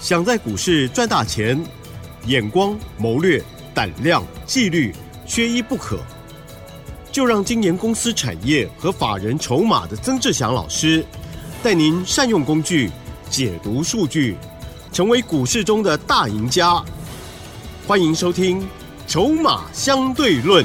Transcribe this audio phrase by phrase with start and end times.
[0.00, 1.60] 想在股市赚大钱，
[2.26, 3.42] 眼光、谋略、
[3.74, 4.94] 胆量、纪律，
[5.26, 5.98] 缺一不可。
[7.10, 11.04] 就让今年公司产业和法人筹码的曾志祥老师，
[11.64, 12.90] 带您善用工具，
[13.28, 14.36] 解读数据，
[14.92, 16.80] 成为股市中的大赢家。
[17.86, 18.60] 欢迎收听
[19.08, 20.64] 《筹码相对论》。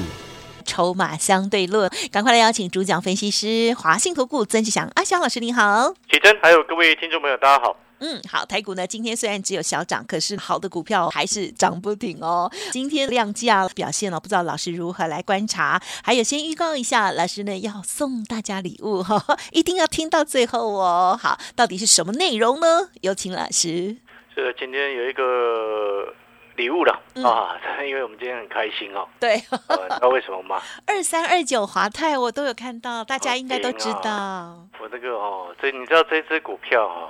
[0.63, 5.91] 筹码相对论，赶快来邀请主讲分析师华信投顾曾志祥阿祥老师，您好。
[6.11, 7.75] 启真，还有各位听众朋友，大家好。
[8.03, 12.51] 嗯，好，台股呢今天虽然只有小涨，可是好的股票还是涨不停哦。
[12.69, 15.81] 今天量价表现哦，不知道老师如何来观察？
[16.03, 21.17] 还有先预告一下，老师呢要送大家礼物哈， 一定要听到最后哦。
[21.17, 22.89] 好，到底是什么内容呢？
[22.99, 23.95] 有请老师。
[24.35, 26.13] 这今天有一个
[26.57, 27.55] 礼物了、啊，
[27.87, 29.07] 因为我们今天很开心哦。
[29.17, 30.61] 对，呃，你知道为什么吗？
[30.85, 34.67] 二三二九华泰我都有看到，大家应该都知好道。
[34.81, 37.09] 我这个哦，这你知道这只股票哦，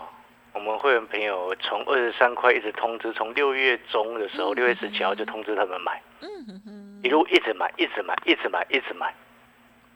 [0.53, 6.01] 我们会员朋友从二十三块一直通知，从六月中的时候，六月十七号就通知他们买，
[7.03, 9.13] 一路一直买，一直买，一直买，一直买。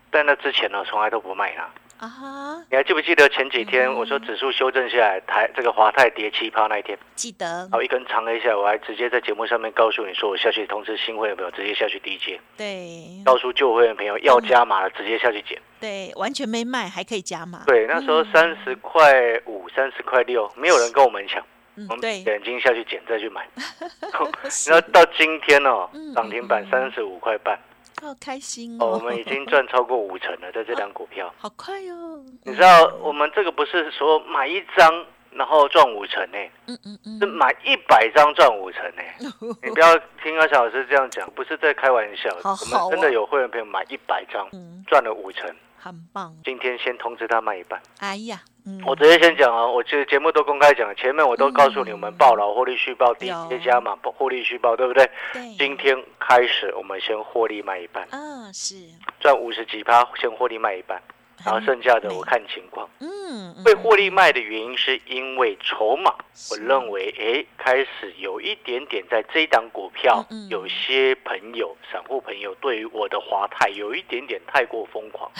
[0.09, 1.69] 但那之前呢，从来都不卖它。
[1.97, 3.95] 啊哈，你还记不记得前几天嗯。
[3.95, 6.97] 我说指数修正下来，台这个华泰跌七趴那一天？
[7.15, 7.45] 记得。
[7.45, 13.23] 然后一根长黑下来，我还直接在节目上面告诉你说，我下去通知新会员朋友直接下去低接，对。
[13.25, 15.59] 告诉旧会员朋友要加码了，直接下去减。
[15.79, 17.63] 对，完全没卖，还可以加码。
[17.65, 21.43] 对，那时候三十块五、三十块六，没有人跟我们抢，
[21.75, 23.47] 嗯对，眼睛下去捡再去买。
[24.67, 27.57] 然后到今天哦嗯，涨停板三十五块半，
[28.01, 28.91] 好开心哦，哦！
[28.93, 31.33] 我们已经赚超过五成了，在这 张股票。
[31.37, 32.23] 好快哦。
[32.43, 39.01] 你知道我们这个不是说买一张然后赚五成呢，嗯嗯嗯是买一百张赚五成呢。
[39.63, 42.29] 你不要听阿小老师这样讲，不是在开玩笑。
[42.41, 45.53] 好我们真的有会员朋友买一百张，嗯，赚了五成。
[45.79, 46.35] 很棒。
[46.43, 47.81] 今天先通知他卖一半。
[47.99, 55.09] 哎呀，嗯，我直接先讲啊，我这节目都公开讲，前面我都告诉你们报了获利续报，低有阶加码获利续报，对不对？
[55.33, 58.75] 对，今天开始我们先获利卖一半，嗯是，
[59.19, 61.01] 赚五十几趴，先获利卖一半，
[61.45, 62.86] 然后剩下的我看情况。
[62.99, 66.13] 嗯，嗯会获利卖的原因是因为筹码，
[66.51, 75.31] 我认为哎开始有一点点在这一档股票嗯嗯，有些朋友、散户朋友对于我的华泰有一点点太过疯狂。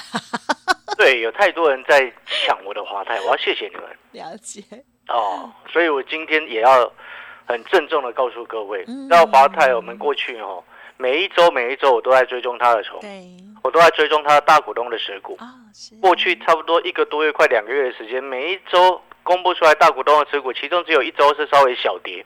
[0.98, 4.62] 对，有太多人在抢我的华泰，我要谢谢你们了解，
[5.10, 5.52] 哦。
[5.72, 6.92] 所以我今天也要
[7.46, 10.64] 很郑重的告诉各位，嗯知道华泰我们过去哦，
[10.98, 13.08] 每一周每一周我都在追踪它的筹，码
[13.64, 15.38] 我都在追踪它的大股东的持股。
[15.40, 15.54] 啊，
[16.02, 22.26] 过去差不多一个多月，快两个月的时间，每一周公布出来大股东的持股，其中只有一周是稍微小跌，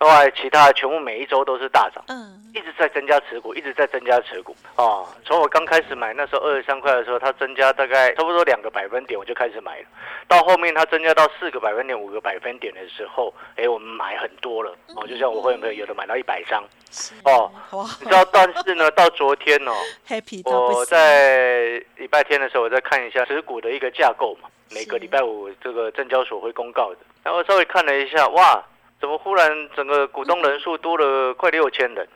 [0.00, 2.34] 另外其他全部每一周都是大涨，嗯。
[2.54, 4.56] 一直在增加持股，一直在增加持股。
[4.76, 5.06] 哦。
[5.24, 9.86] 从我刚开始买那时候二十三块的时候，它增加大概差不多两个百分点，我就开始买了。
[10.26, 14.74] 到后面它增加到四个百分点、五个百分点的时候，哎，我们买很多了。
[14.96, 15.06] 哦。
[15.06, 17.84] 就像我会员朋友有的买到一百张，是哦哇。
[18.00, 19.72] 你知道，但是呢，到昨天哦
[20.46, 28.64] 我在礼拜天的时候，我再看一下持股的一个架构嘛，每个礼拜五这个证交所会公告的，然后稍微看了一下，哇，
[29.00, 32.08] 怎么忽然整个股东人数多了快六千人？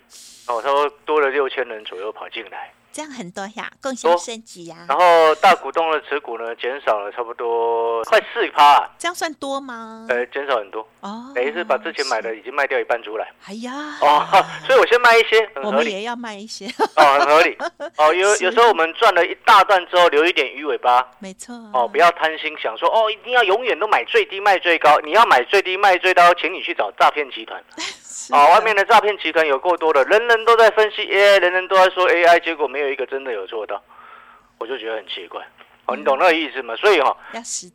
[0.48, 10.06] 哦，他说多了六千人左右跑进来，这样很多呀，贡献多升级呀，然后大股东的持股呢减少了差不多快四趴，这样算多吗？
[10.10, 13.26] 呃，减少很多，哦，等于是把之前买的已经卖掉一半出来。
[13.46, 14.26] 哎呀，哦，
[14.66, 15.66] 所以我先卖一些，很合理。
[15.66, 16.66] 我们也要卖一些，
[16.96, 17.56] 哦，很合理。
[17.96, 24.98] 哦，有是有时候我们赚了一大段之后，留一点鱼尾巴，没错，哦，不要贪心，想说哦，一定要永远都买最低卖最高。
[25.02, 27.62] 你要买最低卖最高，请你去找诈骗集团。
[28.12, 28.34] 是。
[28.34, 33.82] 哦，外面的诈骗集团有够多的，人人都在分析 AI，人人都在说 AI，结果没有一个真的有做到，
[34.58, 35.42] 我就觉得很奇怪。
[35.86, 36.76] 哦，你懂那个意思吗？
[36.76, 37.16] 所以哈、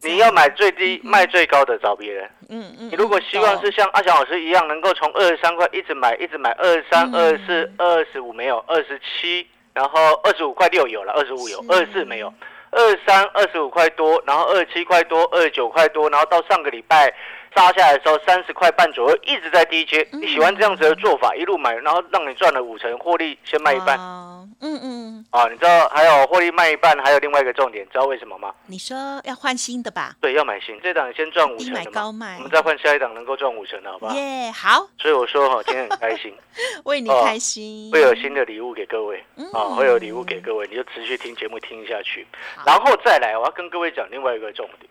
[0.01, 2.29] 你要买最低卖最高的找别人。
[2.47, 7.13] 嗯嗯，你如果希望是像阿翔老师一样，能够从二十三块一直买，一直买二十三、嗯。
[7.13, 11.67] 二十四、二十五没有，二十七，然后二十五块六有了，二十五有，是。
[11.69, 12.33] 二十四没有，
[12.71, 17.13] 二三二十五块多，然后二十七块多，二十九块多，然后到上个礼拜
[17.57, 20.07] 杀下来的时候三十块半左右，一直在低阶。
[20.11, 25.47] 嗯你喜欢这样子的做法，一路买，然后让你赚了五成获利，先卖一半哦嗯嗯，啊？
[25.47, 28.53] 你知道还有获利卖一半，还有另外一个重点，知道为什么吗？
[28.67, 30.15] 你说要换新的吧？
[30.21, 34.13] 对，要买新，这档先赚五成的嘛，高卖我们再换下一档能够赚五成的，好不好？
[34.13, 36.31] 耶，好，所以我说哈，今天很开心。
[36.85, 42.25] 为你哦开心，会有新的礼物给各位嗯啊，会有礼物给各位，你就持续听节目听下去，
[42.65, 44.89] 然后再来，我要跟各位讲另外一个重点。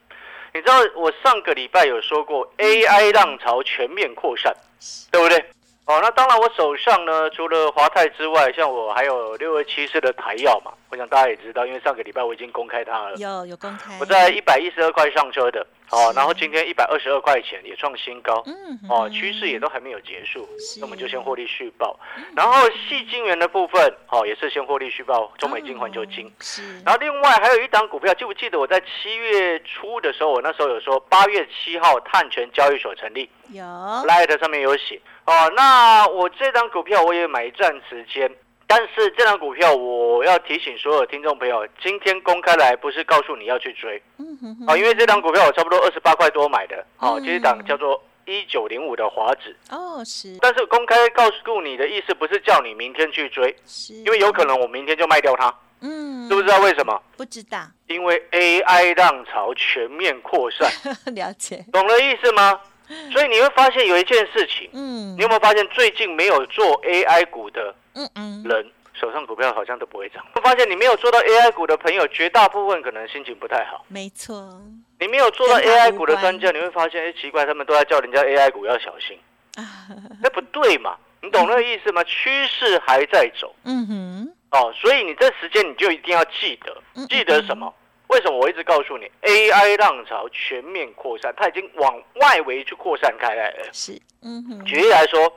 [0.56, 4.56] 你知道我上个礼拜有说过 AI 浪潮全面扩散，
[5.10, 5.44] 对不对？
[5.86, 13.14] 哦，那当然，我手上呢，除了华泰之外，像我还有六二七四的台药嘛，我想大家也知道，因为上个礼拜我已经公开它了。
[13.18, 13.96] 有有公开。
[14.00, 18.42] 我在一百一十二块上车的，哦，然后今天一百二十二块钱也创新高。
[18.46, 20.44] 嗯哼哦，趋势也都还没有结束，
[20.80, 21.96] 那我们就先获利续报。
[22.34, 26.28] 然后细晶圆的部分，哦，也是先获利续报，中美金、环球金
[26.84, 35.52] 然后另外还有一档股票，记不记得我在七月初的时候，我那时候有说八月七号碳权交易所成立有，Light 上面有写哦。
[35.54, 38.30] 那我这张股票我也买一段时间，
[38.66, 49.56] 但是这张股票我要提醒所有听众朋友，今天公开来不是告诉你要去追嗯哦，因为这张股票我差不多二十八块多买的，哦，嗯这一档叫做一九零五的华指。
[49.70, 57.00] 哦是但是公开告诉你的意思不是叫你明天去追，是，因为有可能我明天就卖掉它，嗯知不知道为什么？
[57.16, 60.68] 不知道因为 AI 浪潮全面扩散，
[61.14, 62.60] 了解，懂了意思吗？
[63.12, 70.24] 所以你会发现有一件事情，嗯你有没有发现最近没有做 AI 股的嗯嗯人手上股票好像都不会涨？
[70.34, 73.84] 会发现你没有做到 AI 股的朋友，绝大部分可能心情不太好。
[73.88, 74.60] 没错
[74.98, 79.18] 你没有做到 AI 股的专家，你会发现，哎，奇怪，他们都在叫人家 AI 股要小心，
[79.56, 79.86] 啊
[80.22, 80.96] 那不对嘛？
[81.22, 82.02] 你懂那个意思吗？
[82.04, 83.54] 趋势还在走。
[83.64, 87.72] 嗯哼哦，所以你这时间你就一定要记得嗯，记得什么？
[88.16, 93.66] 为什么我一直告诉你，AI 浪潮全面扩散，它已经往外围去扩散开来了。
[93.74, 93.92] 是
[94.22, 95.30] 嗯哼举例来说，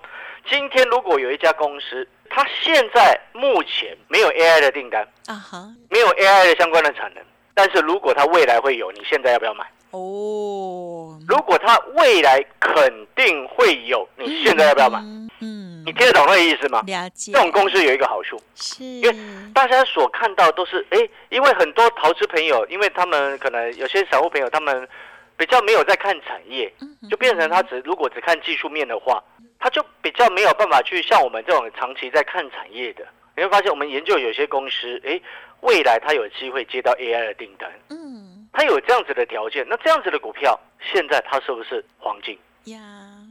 [0.50, 7.22] 今天如果有一家公司，它现在目前没有 AI 的订单，啊哈没有 AI 的相关的产能，
[7.54, 9.66] 但是如果它未来会有，你现在要不要买？
[9.92, 15.00] 哦如果它未来肯定会有，你现在要不要买？
[15.00, 16.84] 嗯嗯你听得懂那个意思吗？
[16.86, 17.32] 了解。
[17.32, 18.84] 这种公司有一个好处，是。
[18.84, 19.16] 因为
[19.56, 24.88] 大家所看到都是哎，因为很多投资朋友，因为他们可能有些散户朋友，他们
[25.36, 26.72] 比较没有在看产业，
[27.10, 29.24] 就变成他只如果只看技术面的话，
[29.60, 33.04] 他就比较没有办法去像我们这种长期在看产业的。
[33.36, 35.20] 你会发现，我们研究有些公司，哎，
[35.62, 38.48] 未来他有机会接到 AI 的订单，嗯。
[38.52, 42.38] 它有这样子的条件，那这样子的股票，现在它是不是黄金？
[42.66, 42.78] 呀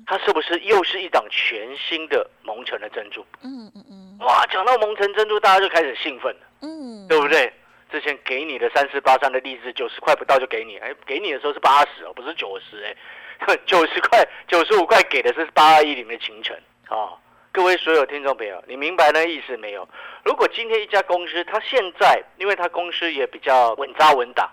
[0.08, 3.20] 它是不是又是一档全新的蒙城的珍珠？
[3.43, 6.40] 嗯嗯嗯哇，讲到蒙城珍珠，大家就开始兴奋了。
[6.62, 7.52] 嗯对不对？
[7.93, 16.56] 之前给你的三四八三的励志九十块不到就给你，哎，给你的时候是八十哦，不是九十哎， 九十块九十五块给的是八二一零的秦城
[16.88, 17.19] 哦。
[17.52, 19.87] 各位所有听众朋友，你明白那意思没有？
[20.25, 24.50] 如果今天一家公司，它现在因为它公司也比较稳扎稳打，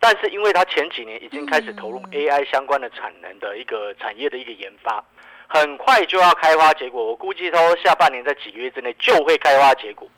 [0.00, 5.04] 但是因为它前几年已经开始投入嗯 AI 相关的产能的一个产业的一个研发，
[5.46, 7.04] 很快就要开花结果。
[7.04, 10.08] 我估计它下半年在几个月之内就会开花结果。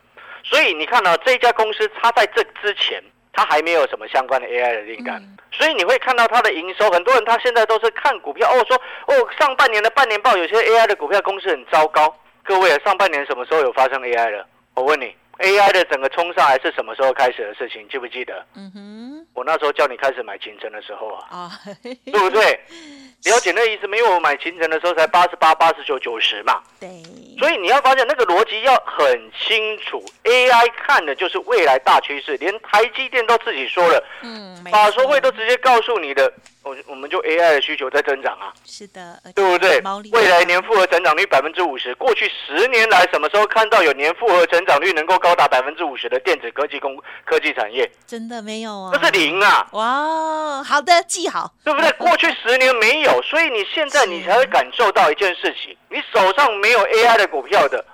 [0.45, 3.03] 所以你看到、这家公司，它在这之前，
[3.33, 8.77] 它还没有什么相关的 AI 的订单，嗯所以你会看到它的营收，很多人他现在都是看股票哦，说
[9.07, 12.17] 哦上半年的半年报有些 AI 的股票公司很糟糕。
[12.43, 14.47] 各位啊，上半年什么时候有发生 AI 的？
[14.75, 17.87] 我问你，AI 的整个冲上来是什么时候开始的事情？
[17.89, 18.45] 记不记得？
[18.55, 21.51] 嗯哼我那时候叫你开始买秦城的时候啊，啊
[21.83, 22.61] 对不对？
[23.25, 24.11] 了解那意思没有？
[24.15, 26.61] 我买秦城的时候才八十八、八十九、九十嘛。
[26.81, 27.03] 对
[27.39, 29.07] 所以你要发现那个逻辑要很
[29.39, 36.31] 清楚，AI 看的就是未来大趋势，连台积电都自己说了，嗯没法说会都直接告诉你的，
[36.65, 39.83] 我我们就 AI 的需求在增长啊，是的对不对？
[40.13, 47.91] 未来年复合成长率百分之五十，过去十年来什么时候看到有年复合成长率能够高达百分之五十的电子科技工科技产业？
[48.07, 49.67] 真的没有啊这是零啊！
[49.73, 51.91] 哇好的记好对不对？
[51.99, 57.85] 过去十年没有，所以你现在你才会感受到一件事情：你手上没有 AI 的股票的，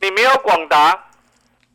[0.00, 0.98] 你没有广达，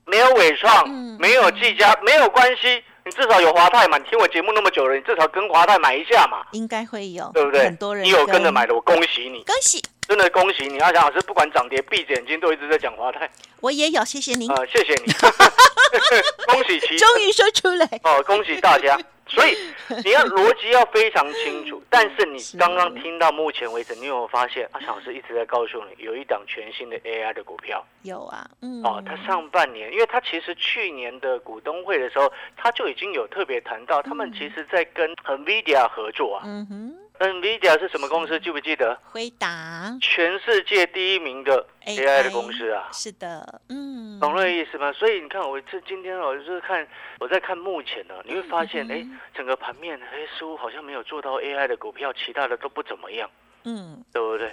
[0.05, 3.97] 没有伟创，嗯没有技嘉，没有关系，你至少有华泰嘛。
[3.97, 7.95] 你听我节目那么久了，你至少跟华泰买一下嘛，应该会有对不对很多？
[7.95, 10.79] 人你有跟着买的，我恭喜你，恭喜真的恭喜你。
[10.79, 13.29] 阿翔老师不管涨跌，闭着眼睛都一直在讲华泰，
[13.61, 15.13] 我也有谢谢您呃，谢谢你，
[16.47, 18.99] 恭喜其 终于说出来哦，恭喜大家！
[19.35, 19.55] 所以
[20.03, 21.81] 你要逻辑要非常清楚。
[21.91, 36.43] 但是你刚刚听到目前为止，你有没有发现阿翔老师一直在告诉你，有一档全新的 AI 的股票有啊嗯哦，他上半年，因为他其实去年的股东会的时候，他就已经有特别谈到，他们其实在跟 NVIDIA 合作啊。
[36.45, 38.39] 嗯哼 NVIDIA 是什么公司？
[38.39, 38.97] 记不记得？
[39.03, 42.89] 回答全世界第一名的 AI 的公司啊。
[42.91, 44.91] 是的嗯懂了意思吗？
[44.93, 46.85] 所以你看，我这今天我，就是看
[47.19, 53.29] 我在看目前呢，你会发现，哎、嗯整个盘面，哎，似乎好像没有做到 AI 的股票，其他的都不怎么样，
[53.63, 54.51] 嗯对不对？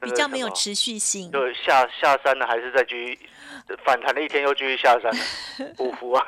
[0.00, 3.18] 比较没有持续性对下下山了，还是再继续
[3.84, 6.26] 反弹了一天，又继续下山了， 五福啊！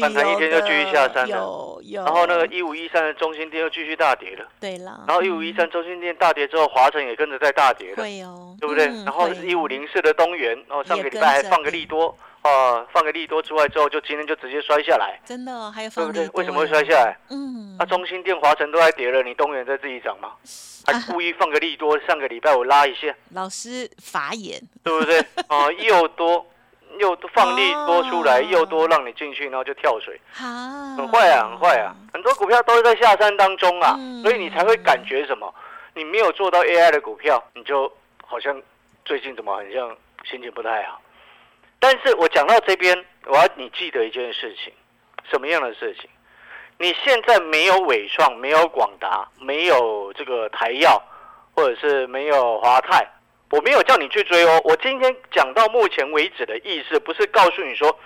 [0.00, 1.36] 反弹一天就继续下山了。
[1.36, 2.04] 有有。
[2.04, 4.46] 然后那个一五一三的中心店又继续大跌了。
[4.60, 5.04] 对了。
[5.06, 7.96] 然后一五一三中心店大跌之后，华晨也跟着在大跌了。
[8.02, 8.56] 会哦。
[8.60, 8.86] 对不对？
[9.04, 15.20] 然后是一五零四的东元，然后上个礼拜还放个利多，啊，放个利多出来之后，就今天就直接摔下来。
[15.24, 16.40] 真的，还有放对不对？
[16.40, 17.16] 为什么会摔下来？
[17.30, 17.76] 嗯。
[17.78, 20.32] 那中心店、华晨都在跌了，你东元在自己涨吗？
[20.86, 23.14] 还故意放个利多，上个礼拜我拉一下。
[23.30, 25.18] 老师法眼，对不对？
[25.48, 26.46] 啊， 又多。
[26.98, 31.94] 又放力多出来，又多让你进去，然后就跳水，很坏啊，很坏啊！
[32.12, 35.52] 很多股票都是在下山当中啊，所以你才会感觉什么？
[35.94, 37.92] 你没有做到 AI 的股票，你就
[38.26, 38.60] 好像
[39.04, 41.00] 最近怎么很像心情不太好。
[41.78, 44.72] 但是我讲到这边，我要你记得一件事情，
[45.30, 46.08] 什么样的事情？
[46.78, 51.00] 你现在没有伟创，没有广达，没有这个台药，
[51.54, 53.06] 或者是没有华泰。
[53.50, 57.96] 我没有叫你去追哦，我今天讲到目前为止的意思，不是告诉你说，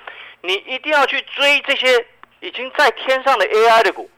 [0.43, 2.05] 你一定要去追这些
[2.41, 4.11] 已经在天上的 AI 的股，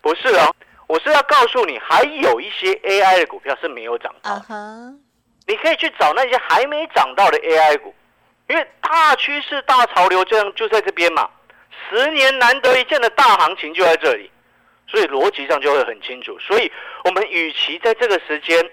[0.00, 0.48] 不是啊，
[0.86, 4.40] 我是要告诉你，还有一些 AI 的股票是没有涨到，
[5.48, 7.92] 你可以去找那些还没涨到的 AI 股，
[8.48, 11.28] 因为大趋势、大潮流这样就在这边嘛，
[11.90, 14.30] 十年难得一见的大行情就在这里，
[14.86, 16.70] 所以逻辑上就会很清楚，所以
[17.04, 18.70] 我们与其在这个时间。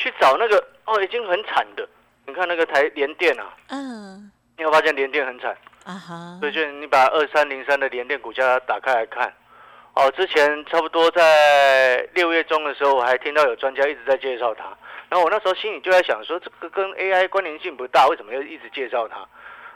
[0.00, 1.86] 去找那个哦，已经很惨的。
[2.26, 5.54] 你看那个台联电啊，嗯，你有发现联电很惨
[5.84, 6.38] 啊哈。
[6.40, 9.32] 所以就你把二三零三的联电股价打开来看，
[9.94, 14.64] 哦，之前差不多在六月中的时候，我还听到有专家一直在介绍它。
[15.10, 19.16] 然后我那时候心里就在想说，这个跟 AI 关联性不大，为什么要一直介绍它？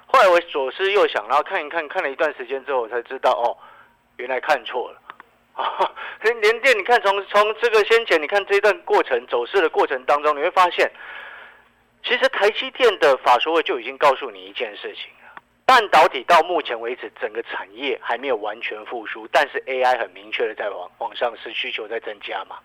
[0.07, 3.59] 后来我左思右想，然后看一看，看了一段时间之后，我才知道哦，
[4.17, 5.01] 原来看错了。
[5.63, 10.91] 啊，连电，你看从从这个先前，你看这段过程走势的过程当中，你会发现，
[12.03, 22.57] 其实台积电的法说会就已经告诉你一件事情了：半导体到目前为止整个产业还没有完全复苏，但是 AI 很明确的在往往上是需求在增加嘛，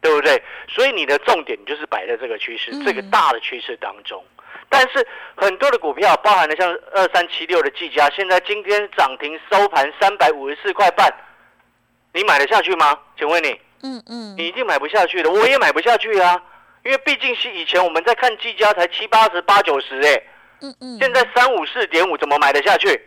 [0.00, 0.42] 对不对？
[0.68, 4.20] 所以你的重点就是摆在这个趋势，这个大的趋势当中。
[4.68, 5.06] 但是
[5.36, 11.08] 很多的股票，包含了像二三七六的技嘉，现在今天涨停收盘三百五十四块半。
[12.12, 12.98] 你买得下去吗？
[13.18, 16.40] 请问你，嗯嗯，你一定买不下去的，我也买不下去啊，
[16.84, 20.22] 因为毕竟是以前我们在看技嘉才七八十八九十哎，
[20.60, 23.00] 嗯嗯，现在三五四点五怎么买得下去？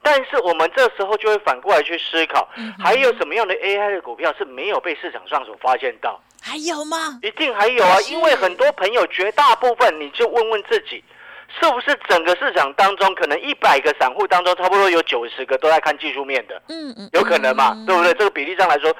[0.00, 6.18] 但是我们这时候就会反过来去思考，还有什么样的 AI 的股票是没有被市场上所发现到？
[6.40, 7.18] 还有吗？
[7.20, 11.02] 一定还有啊，因为很多朋友绝大部分，你就问问自己。
[11.48, 16.60] 是不是整个市场当中，可能一百个散户当中，差不多有九十个都在看技术面的？
[16.68, 17.74] 嗯嗯，有可能嘛？
[17.86, 18.12] 对不对？
[18.14, 18.94] 这个比例上来说，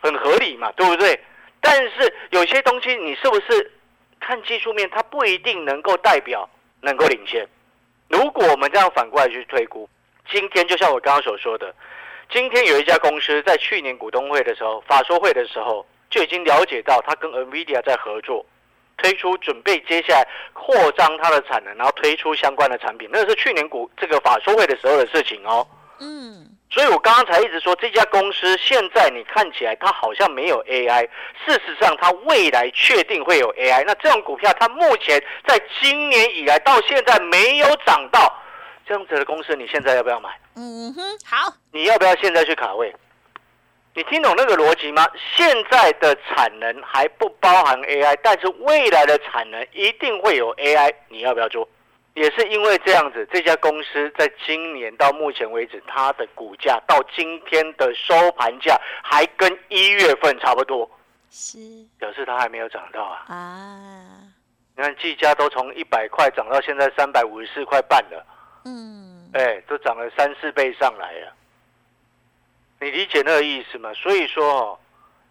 [0.00, 0.70] 很合理嘛？
[0.72, 1.18] 对不对？
[1.60, 3.72] 但是有些东西，你是不是
[4.20, 6.48] 看技术面，它不一定能够代表
[6.82, 7.46] 能够领先？
[8.08, 9.88] 如果我们这样反过来去推估，
[10.30, 11.74] 今天就像我刚刚所说的，
[12.30, 18.44] 今天有一家公司在去年股东会的时候、法说会的时候，就已经了解到它跟 NVIDIA 在合作。
[18.96, 25.66] 推出准备接下来扩张它的产能，然后推出相关的产品，那是去年股这个法说会的时候的事情哦。
[26.00, 31.08] 嗯，所以我刚刚才一直说这家公司现在你看起来它好像没有 AI，
[31.46, 33.84] 事实上它未来确定会有 AI。
[33.86, 38.32] 那这种股票它目前在今年以来到现在没有涨到
[38.86, 40.30] 这样子的公司，你现在要不要买？
[40.56, 42.94] 嗯哼，好，你要不要现在去卡位？
[43.96, 45.06] 你听懂那个逻辑吗？
[45.36, 51.68] 现在的产能还不包含 AI，但是未来的产能一定会有 AI，你要不要做？
[52.14, 60.90] 也是因为这样子，这家公司在今年到目前为止，它的股价到今天的收盘价还跟一月份差不多，
[61.30, 61.58] 是
[61.98, 63.24] 表示它还没有涨到啊。
[63.28, 64.20] 啊，
[64.76, 68.26] 你看技嘉都从一百块涨到现在三百五十四块半了，
[68.64, 71.32] 嗯，哎，都涨了三四倍上来了。
[72.84, 73.90] 你理解那个意思吗？
[73.94, 74.78] 所以说哦，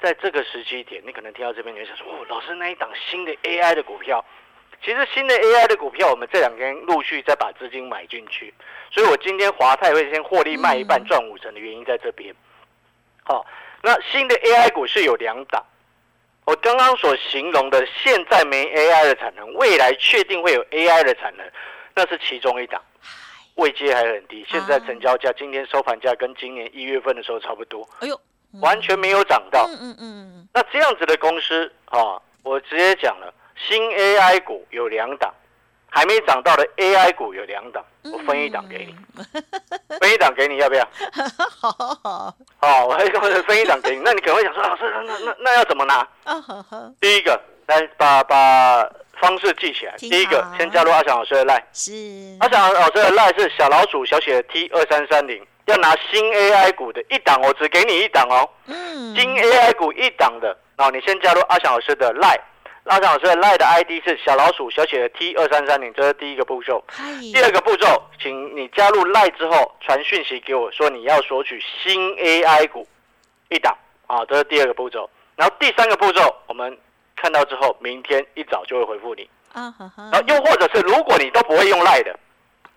[0.01, 4.25] 在这个时期点，你可能听到这边，你就想说：“哦，老师那一档新的 AI 的股票，
[4.83, 8.51] 其实新的 AI 的股票，我们这两天陆续再把资金买进去。
[8.89, 12.33] 所以我今天华泰会先获利卖一半赚五成的原因在这边。
[13.23, 13.45] 好，
[13.83, 15.63] 那新的 AI 股是有两档，
[16.45, 21.45] 我刚刚所形容的现在没 AI 的产能，未来确定会有 AI 的产能，
[21.93, 22.81] 那是其中一档。
[23.55, 27.87] 位阶还很低，现在成交价今天收盘价跟今年一月份的时候差不多。
[27.99, 28.19] 哎呦，
[28.61, 29.67] 完全没有涨到。
[29.67, 30.47] 嗯嗯嗯。
[30.53, 33.33] 那这样子的公司啊，我直接讲了，
[33.67, 35.31] 新 AI 股有两档，
[35.87, 38.95] 还没涨到的 AI 股有两档，我分一档给你，
[39.99, 40.87] 分一档给你，要不要？
[41.59, 42.35] 好 好好。
[42.57, 43.05] 好，我还
[43.43, 46.07] 分一档给你，那你可能会想说，老师，那那那要怎么拿？
[46.99, 48.89] 第一个，来把把。
[49.19, 51.91] 方式记起来，第一个先加入阿翔老师的 line，是。
[52.39, 58.49] 阿翔老师的 line 是小老鼠小写的 T 二三三零，要拿新 AI 股的一档，我只给你一档哦。
[58.65, 62.39] 嗯，新 AI 股一档的，然后，你先加入阿翔老师的 Line，
[62.85, 66.83] 阿翔老师的 Line 的 ID 是小老鼠小写的 T 二三三零，这是第一个步骤。
[67.19, 72.87] 第二个步骤，请你加入 Line 之后传讯息给我说你要索取新 AI 股
[73.49, 73.75] 一档。
[74.07, 75.09] 啊，这是第二个步骤。
[75.35, 76.77] 然后第三个步骤，我们
[77.23, 79.29] 看到之后，明天一早就会回复你。
[79.53, 82.19] 啊哈哈，然后又或者是如果你都不会用 Line 的，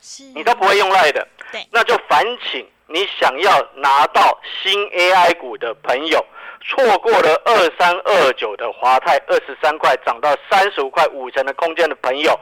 [0.00, 0.23] 是。
[0.37, 1.67] 你都不会用 Line 的，对。
[1.73, 6.25] 那就烦请你想要拿到新 AI 股的朋友，
[6.61, 12.38] 错过了二三二九的华泰二十三块涨到三十五块五成的空间的朋友，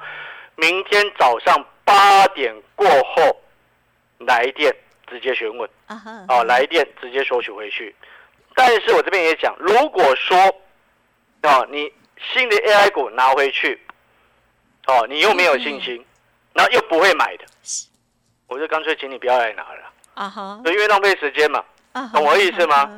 [0.57, 3.41] 明天早上八点过后
[4.19, 4.77] 来电
[5.09, 5.67] 直接询问。
[5.87, 7.97] 啊哈，哦，来电直接索取回去。
[8.55, 10.37] 但是我这边也讲，如果说
[11.49, 11.93] 哦你
[12.33, 13.81] 新的 AI 股拿回去，
[14.87, 16.05] 哦你又没有信心，
[16.53, 17.45] 然后又不会买的，
[18.47, 19.93] 我就干脆请你不要来拿了。
[20.15, 21.65] 啊哈，因为浪费时间嘛。
[22.13, 22.91] 懂我意思吗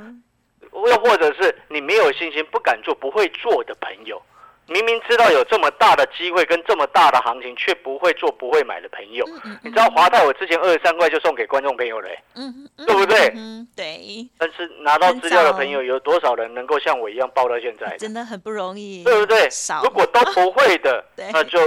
[0.72, 4.20] 又或者是你没有信心、不敢做、不会做的朋友，
[4.68, 12.08] 明明知道有这么大的机会跟这么大的行情，却不会做、不会买的朋友，嗯嗯你知道华泰我之前二十三块就送给观众朋友了。
[12.08, 12.86] 欸、嗯，嗯。
[12.86, 13.32] 对不对？
[13.36, 17.96] 嗯，对，但是拿到资料的朋友有多少人能够像我一样报到现在？
[17.98, 19.48] 真的很不容易，对不对？
[19.50, 19.82] 少，？
[19.84, 21.58] 如果都不会的 那就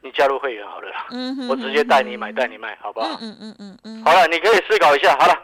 [0.00, 3.08] 你加入会员好了啦，嗯哼我直接带你买、带你卖，好不好？
[3.08, 5.16] 嗯嗯嗯嗯嗯，好了，你可以思考一下。
[5.18, 5.42] 好了，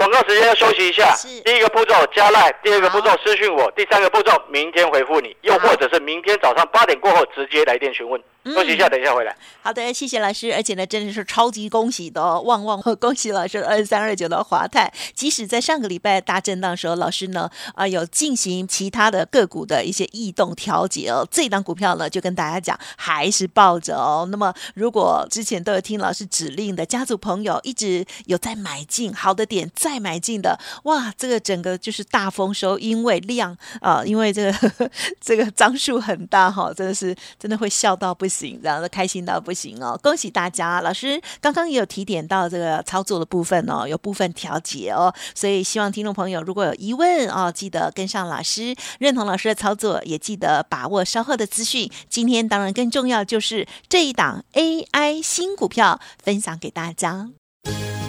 [0.00, 1.14] 广告时间要休息一下。
[1.44, 8.18] 第一个步骤加赖，第二个步骤私讯我，第三个步骤明天回复你，又或者是明天早上八点过后直接来电询问。
[8.44, 9.36] 嗯休息一下，等一下回来。
[9.62, 24.26] 好的，谢谢老师，而且呢，真的是超级恭喜的哦，旺旺 恭喜老师二三二九的华泰，即使在上个礼拜大震荡的时候，老师呢啊、有进行其他的个股的一些异动调节哦，这档股票呢就跟大家讲还是抱着哦。
[24.30, 39.98] 那么如果之前都有听老师指令的家族朋友，一直有在买进好的点再买进的，哇，这个整个就是大丰收，因为量啊、因为这个 这个张数很大哈、真的是真的会笑到不行，然后开心到不行哦！
[40.02, 51.90] 恭喜大家，老师刚刚也有提点到这个操作的部分哦，有部分调节哦，所以希望听众朋友如果有疑问哦，记得跟上老师，认同老师的操作，也记得把握稍后的资讯。
[52.08, 57.28] 今天当然更重要就是这一档 AI 新股票分享给大家。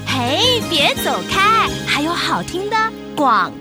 [0.05, 2.75] 嘿，别走开，还有好听的
[3.15, 3.51] 广。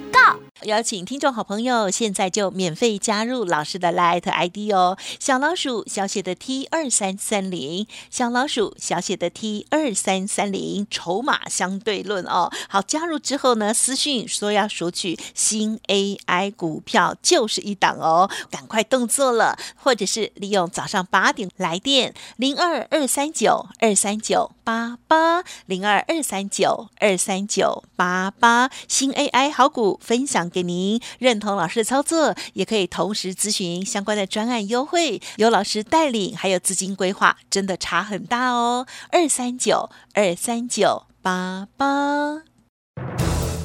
[0.65, 12.51] 邀请听众好朋友，现在就免费加入老师的 Light ID 哦，小老鼠小写的 T 二三三零，小老鼠小写的 T 二三三零，筹码相对论哦。
[12.69, 38.87] 好，加入之后呢，私讯说要索取新 AI 股票，就是一档哦，赶快动作了，或者是利用早上八点来电零二二三九二三九八八零二二三九二三九八八，新 AI 好股分享给您，认同老师的操作，也可以同时咨询相关的专案优惠，有老师带领，还有资金规划，真的差很大哦。
[39.11, 42.43] 二三九二三九八八。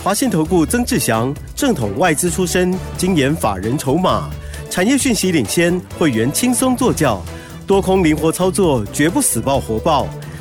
[0.03, 4.31] 华信投顾曾志祥，正统外资出身，精研法人筹码，
[4.71, 7.21] 产业讯息领先，会员轻松做教，
[7.67, 10.07] 多空灵活操作，绝不死爆活爆，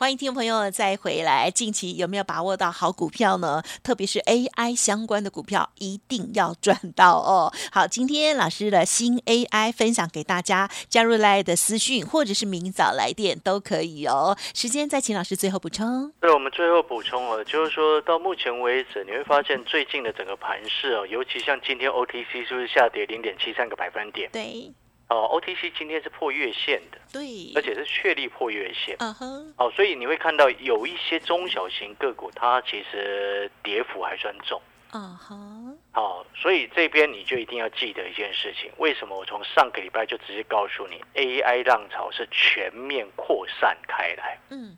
[0.00, 3.60] 欢迎听众朋友再回来，近期有没有把握到好股票呢？
[3.82, 7.52] 特别是 AI 相关的股票，一定要赚到哦。
[7.72, 14.38] 好，今天老师的新 AI 分享给大家，加入来的私讯或者是明早来电都可以哦。
[14.54, 16.12] 时间再请老师最后补充。
[16.20, 24.30] 对，我们最后补充哦，就是说到目前为止，你会发现最近的整个盘势哦，尤其像今天 OTC 是不是下跌零点七三个百分点？
[24.32, 24.72] 对
[25.08, 28.94] 哦，OTC 今天是破月线的，对，而且是确立破月线。
[28.98, 34.60] 嗯哼，哦，所以你会看到有一些中小型个股，它其实跌幅还算重。
[34.92, 44.38] 嗯哼，哦，所以这边你就一定要记得一件事情，为什么我从上个礼拜就直接告诉你，AI 浪潮是全面扩散开来。
[44.50, 44.76] 嗯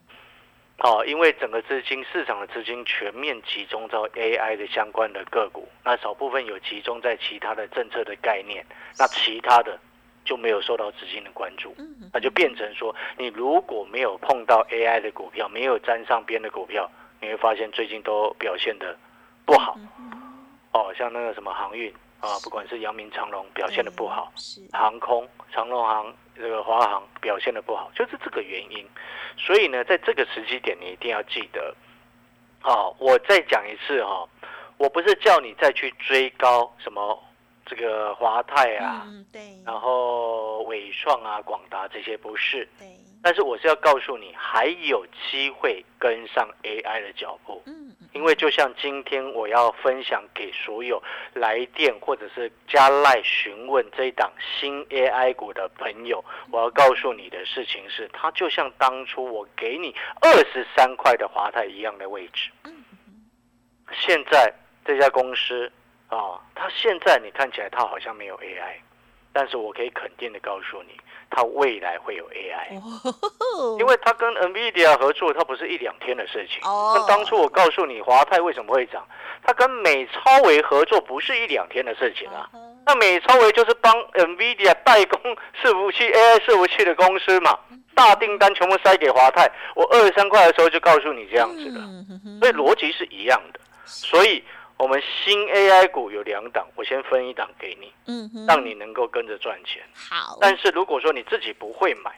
[0.82, 8.64] 哦，因为整个资金市场的资金全面集中到 AI 的相关的个股，那少部分有集中在其他的政策的概念，
[8.98, 9.78] 那其他的
[10.30, 16.88] 就没有受到资金的关注，嗯，那就变成说，你如果没有碰到 AI 的股票，没有沾上边的股票，
[17.20, 18.96] 你会发现最近都表现的
[19.44, 19.76] 不好。
[19.98, 20.08] 嗯
[20.72, 24.32] 哦，像那个什么航运啊，不管是阳明、长隆表现的不好，
[24.72, 28.86] 航空、长隆航、这个华航表现的不好，就是这个原因。
[29.36, 31.74] 所以呢，在这个时机点，你一定要记得。
[32.62, 34.28] 哦，我再讲一次哈、
[34.76, 37.20] 我不是叫你再去追高什么
[37.70, 42.88] 这个华泰啊，嗯，对，然后伟创啊、广达这些不是，对，
[43.22, 47.62] 但是我是要告诉你，还有机会跟上 AI 的脚步。
[47.66, 51.00] 嗯嗯因为就像今天我要分享给所有
[51.32, 54.28] 来电或者是加赖询问这一档
[54.58, 62.50] 新 AI 股的朋友，我要告诉你的事情是，它就像当初我给你二十三块的华泰一样的位置。
[62.64, 62.84] 嗯。
[63.92, 64.52] 现在
[64.84, 65.70] 这家公司
[66.10, 68.80] 啊，它现在你看起来它好像没有 AI，
[69.32, 72.78] 但是我可以肯定的告诉你，它未来会有 AI。
[72.78, 76.60] 哦，因为它跟 NVIDIA 合作，它不是一两天的事情。
[76.68, 79.06] 哦那当初我告诉你华泰为什么会涨，
[79.42, 82.50] 它跟美超维合作不是一两天的事情啊。
[82.84, 87.56] 那美超维就是帮 NVIDIA 代工伺服器 AI 伺服器的公司嘛，
[87.94, 89.48] 大订单全部塞给华泰。
[89.76, 91.80] 我二十三块的时候就告诉你这样子的，
[92.40, 93.60] 所以逻辑是一样的。
[93.84, 94.42] 所以
[94.80, 99.82] 我们新 AI 股有两档，我先分一档给你，嗯哼，让你能够跟着赚钱。
[99.94, 102.10] 好，但是如果说你自己不会买，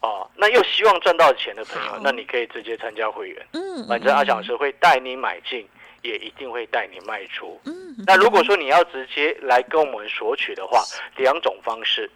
[0.00, 5.68] 哦，那又希望赚到钱的朋友，那你可以直接参加会员，嗯，反正阿小师会带你买进，
[6.02, 7.60] 也一定会带你卖出。
[7.64, 10.80] 嗯，嗯那如果说你要直接来跟我们索取的话，
[11.16, 12.08] 两种方式，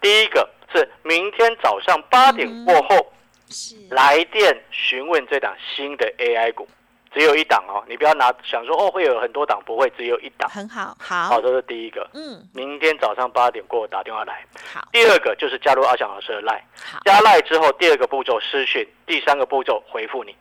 [0.00, 3.12] 第一个是明天早上八点过后
[3.48, 3.76] 是。
[3.90, 6.68] 来电询问这档新的 AI 股，
[7.18, 10.48] 只有一档哦，你不要拿想说哦会有很多档，不会，只有一档。
[10.48, 12.08] 很好，好，好，这是第一个。
[12.14, 14.46] 嗯，明天早上八点过后打电话来。
[14.72, 20.36] 好，第二个就是加入阿翔老师的 line，好，加赖之后，第二个步骤私讯，第三个步骤回复你，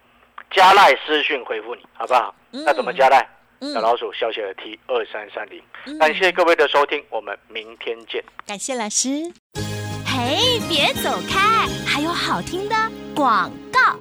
[0.51, 2.35] 加赖私讯回复你，好不好？
[2.51, 3.27] 嗯那怎么加赖？
[3.59, 8.23] 嗯小老鼠小写的 T 二三三零，嗯感谢各位的收听，我们明天见。
[8.45, 9.07] 感谢老师。
[10.05, 12.75] 嘿，别走开，还有好听的
[13.15, 13.97] 广告。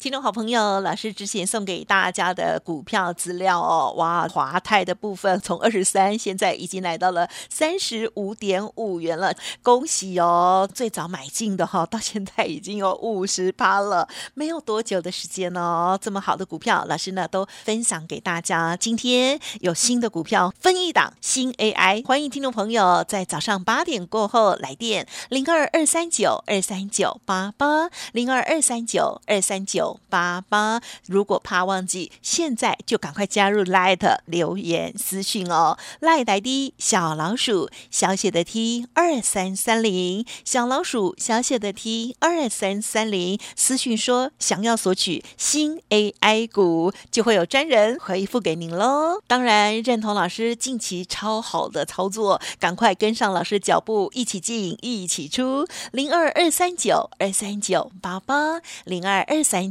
[0.00, 10.66] 听众好朋友，老师之前送给大家的股票资料哦，哇，华泰的部分从二十三现在已经来到了三十五点五元了，恭喜哦！
[10.74, 18.74] 最早买进的哈、到现在已经有五十趴了，没有多久的时间哦，这么好的股票，老师呢都分享给大家。
[18.74, 30.80] 今天有新的股票分一档新 AI，欢迎听众朋友在早上八点过后来电零二二三九二三九八八零二二三九二三九八八。
[31.06, 35.78] 如果怕忘记，现在就赶快加入 Light 留言私讯哦。
[36.00, 49.20] Light ID 小老鼠小写的 T 二三三零小老鼠小写的 T 二三三零私讯说想要索取新 AI 股，就会有专人回复给您喽。
[49.26, 55.66] 当然，认同老师近期超好的操作，赶快跟上老师脚步，一起进，一起出。
[55.92, 59.70] 零二二三九二三九八八，零二二三